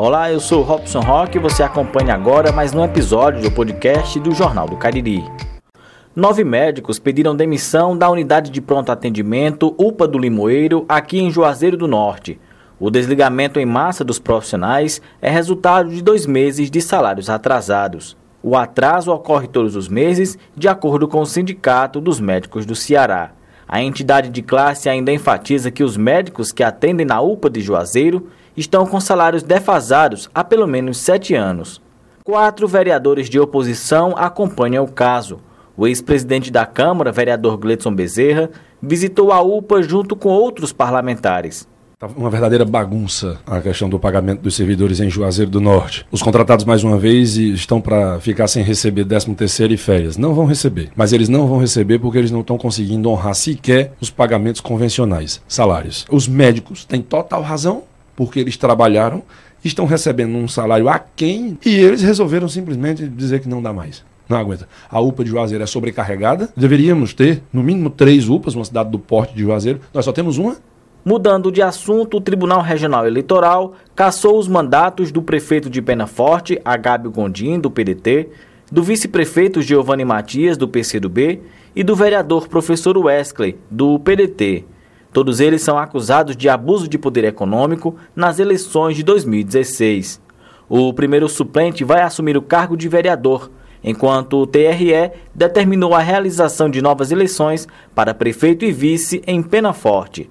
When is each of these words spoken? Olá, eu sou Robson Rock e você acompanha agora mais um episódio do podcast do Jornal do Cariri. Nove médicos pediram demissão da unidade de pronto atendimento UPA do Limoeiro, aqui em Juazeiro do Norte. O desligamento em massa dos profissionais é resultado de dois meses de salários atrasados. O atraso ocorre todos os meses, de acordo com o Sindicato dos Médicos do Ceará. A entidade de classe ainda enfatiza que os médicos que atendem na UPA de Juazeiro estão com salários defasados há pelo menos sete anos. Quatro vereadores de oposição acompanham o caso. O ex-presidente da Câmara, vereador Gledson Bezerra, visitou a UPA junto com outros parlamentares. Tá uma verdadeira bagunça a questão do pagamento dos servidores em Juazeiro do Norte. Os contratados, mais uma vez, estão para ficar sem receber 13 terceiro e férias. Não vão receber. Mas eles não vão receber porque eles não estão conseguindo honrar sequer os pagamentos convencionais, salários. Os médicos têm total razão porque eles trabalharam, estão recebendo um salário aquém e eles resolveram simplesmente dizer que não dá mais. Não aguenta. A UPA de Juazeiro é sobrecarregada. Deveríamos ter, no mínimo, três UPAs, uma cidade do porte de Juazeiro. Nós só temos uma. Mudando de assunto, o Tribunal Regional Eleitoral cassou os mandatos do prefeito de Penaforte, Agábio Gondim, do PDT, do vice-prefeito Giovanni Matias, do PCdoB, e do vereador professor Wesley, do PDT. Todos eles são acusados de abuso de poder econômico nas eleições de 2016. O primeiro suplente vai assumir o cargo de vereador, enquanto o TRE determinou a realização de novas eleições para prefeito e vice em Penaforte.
Olá, 0.00 0.30
eu 0.30 0.38
sou 0.38 0.62
Robson 0.62 1.00
Rock 1.00 1.36
e 1.36 1.40
você 1.40 1.60
acompanha 1.60 2.14
agora 2.14 2.52
mais 2.52 2.72
um 2.72 2.84
episódio 2.84 3.42
do 3.42 3.50
podcast 3.50 4.20
do 4.20 4.32
Jornal 4.32 4.68
do 4.68 4.76
Cariri. 4.76 5.24
Nove 6.14 6.44
médicos 6.44 7.00
pediram 7.00 7.34
demissão 7.34 7.98
da 7.98 8.08
unidade 8.08 8.48
de 8.52 8.60
pronto 8.60 8.92
atendimento 8.92 9.74
UPA 9.76 10.06
do 10.06 10.16
Limoeiro, 10.16 10.84
aqui 10.88 11.18
em 11.18 11.32
Juazeiro 11.32 11.76
do 11.76 11.88
Norte. 11.88 12.38
O 12.78 12.90
desligamento 12.90 13.58
em 13.58 13.66
massa 13.66 14.04
dos 14.04 14.20
profissionais 14.20 15.02
é 15.20 15.28
resultado 15.28 15.90
de 15.90 16.00
dois 16.00 16.26
meses 16.26 16.70
de 16.70 16.80
salários 16.80 17.28
atrasados. 17.28 18.16
O 18.40 18.56
atraso 18.56 19.10
ocorre 19.10 19.48
todos 19.48 19.74
os 19.74 19.88
meses, 19.88 20.38
de 20.56 20.68
acordo 20.68 21.08
com 21.08 21.22
o 21.22 21.26
Sindicato 21.26 22.00
dos 22.00 22.20
Médicos 22.20 22.64
do 22.64 22.76
Ceará. 22.76 23.32
A 23.66 23.82
entidade 23.82 24.30
de 24.30 24.42
classe 24.42 24.88
ainda 24.88 25.12
enfatiza 25.12 25.72
que 25.72 25.82
os 25.82 25.96
médicos 25.96 26.52
que 26.52 26.62
atendem 26.62 27.04
na 27.04 27.20
UPA 27.20 27.50
de 27.50 27.60
Juazeiro 27.60 28.28
estão 28.58 28.84
com 28.84 29.00
salários 29.00 29.42
defasados 29.42 30.28
há 30.34 30.42
pelo 30.42 30.66
menos 30.66 30.98
sete 30.98 31.34
anos. 31.34 31.80
Quatro 32.24 32.66
vereadores 32.66 33.30
de 33.30 33.38
oposição 33.38 34.14
acompanham 34.16 34.84
o 34.84 34.92
caso. 34.92 35.38
O 35.76 35.86
ex-presidente 35.86 36.50
da 36.50 36.66
Câmara, 36.66 37.12
vereador 37.12 37.56
Gledson 37.56 37.94
Bezerra, 37.94 38.50
visitou 38.82 39.32
a 39.32 39.40
UPA 39.40 39.82
junto 39.82 40.16
com 40.16 40.28
outros 40.28 40.72
parlamentares. 40.72 41.68
Tá 41.98 42.06
uma 42.16 42.30
verdadeira 42.30 42.64
bagunça 42.64 43.40
a 43.44 43.60
questão 43.60 43.88
do 43.88 43.98
pagamento 43.98 44.40
dos 44.40 44.54
servidores 44.54 45.00
em 45.00 45.10
Juazeiro 45.10 45.50
do 45.50 45.60
Norte. 45.60 46.06
Os 46.12 46.22
contratados, 46.22 46.64
mais 46.64 46.84
uma 46.84 46.96
vez, 46.96 47.36
estão 47.36 47.80
para 47.80 48.20
ficar 48.20 48.46
sem 48.46 48.62
receber 48.62 49.04
13 49.04 49.34
terceiro 49.34 49.72
e 49.72 49.76
férias. 49.76 50.16
Não 50.16 50.32
vão 50.32 50.46
receber. 50.46 50.90
Mas 50.94 51.12
eles 51.12 51.28
não 51.28 51.48
vão 51.48 51.58
receber 51.58 51.98
porque 51.98 52.18
eles 52.18 52.30
não 52.30 52.42
estão 52.42 52.56
conseguindo 52.56 53.08
honrar 53.08 53.34
sequer 53.34 53.94
os 54.00 54.10
pagamentos 54.10 54.60
convencionais, 54.60 55.42
salários. 55.48 56.06
Os 56.08 56.28
médicos 56.28 56.84
têm 56.84 57.02
total 57.02 57.42
razão 57.42 57.82
porque 58.18 58.40
eles 58.40 58.56
trabalharam, 58.56 59.22
estão 59.64 59.86
recebendo 59.86 60.36
um 60.36 60.48
salário 60.48 60.88
aquém 60.88 61.56
e 61.64 61.76
eles 61.76 62.02
resolveram 62.02 62.48
simplesmente 62.48 63.06
dizer 63.06 63.38
que 63.38 63.48
não 63.48 63.62
dá 63.62 63.72
mais. 63.72 64.04
Não 64.28 64.36
aguenta. 64.36 64.68
A 64.90 65.00
UPA 65.00 65.22
de 65.22 65.30
Juazeiro 65.30 65.62
é 65.62 65.66
sobrecarregada. 65.68 66.48
Deveríamos 66.56 67.14
ter, 67.14 67.44
no 67.52 67.62
mínimo, 67.62 67.88
três 67.90 68.28
UPAs, 68.28 68.56
uma 68.56 68.64
cidade 68.64 68.90
do 68.90 68.98
porte 68.98 69.36
de 69.36 69.42
Juazeiro. 69.42 69.80
Nós 69.94 70.04
só 70.04 70.10
temos 70.10 70.36
uma. 70.36 70.56
Mudando 71.04 71.52
de 71.52 71.62
assunto, 71.62 72.16
o 72.16 72.20
Tribunal 72.20 72.60
Regional 72.60 73.06
Eleitoral 73.06 73.74
cassou 73.94 74.36
os 74.36 74.48
mandatos 74.48 75.12
do 75.12 75.22
prefeito 75.22 75.70
de 75.70 75.80
Penaforte, 75.80 76.60
Agábio 76.64 77.12
Gondim, 77.12 77.60
do 77.60 77.70
PDT, 77.70 78.30
do 78.70 78.82
vice-prefeito 78.82 79.62
Giovanni 79.62 80.04
Matias, 80.04 80.56
do 80.56 80.66
PCdoB, 80.66 81.40
e 81.76 81.84
do 81.84 81.94
vereador 81.94 82.48
professor 82.48 82.98
Wesley, 82.98 83.56
do 83.70 83.96
PDT. 84.00 84.64
Todos 85.12 85.40
eles 85.40 85.62
são 85.62 85.78
acusados 85.78 86.36
de 86.36 86.48
abuso 86.48 86.86
de 86.86 86.98
poder 86.98 87.24
econômico 87.24 87.96
nas 88.14 88.38
eleições 88.38 88.96
de 88.96 89.02
2016. 89.02 90.20
O 90.68 90.92
primeiro 90.92 91.28
suplente 91.28 91.82
vai 91.82 92.02
assumir 92.02 92.36
o 92.36 92.42
cargo 92.42 92.76
de 92.76 92.88
vereador, 92.88 93.50
enquanto 93.82 94.36
o 94.36 94.46
TRE 94.46 95.12
determinou 95.34 95.94
a 95.94 96.00
realização 96.00 96.68
de 96.68 96.82
novas 96.82 97.10
eleições 97.10 97.66
para 97.94 98.12
prefeito 98.12 98.64
e 98.64 98.72
vice 98.72 99.22
em 99.26 99.42
Penaforte. 99.42 100.28